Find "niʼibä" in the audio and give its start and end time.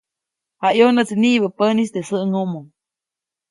1.21-1.47